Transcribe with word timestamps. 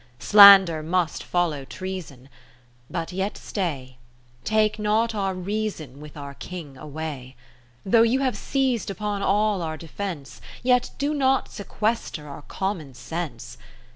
Slander 0.17 0.81
must 0.81 1.21
follow 1.23 1.63
Treason; 1.63 2.27
but 2.89 3.11
yet 3.13 3.37
stay. 3.37 3.97
Take 4.43 4.79
not 4.79 5.13
our 5.13 5.35
reason 5.35 5.99
with 6.01 6.17
our 6.17 6.33
King 6.33 6.75
away. 6.75 7.35
Though 7.85 8.01
you 8.01 8.21
have 8.21 8.35
seiz'd 8.35 8.89
upon 8.89 9.21
all 9.21 9.61
our 9.61 9.77
defence, 9.77 10.41
Yet 10.63 10.89
do 10.97 11.13
not 11.13 11.51
sequester 11.51 12.27
our 12.27 12.41
common 12.41 12.95
sense. 12.95 13.59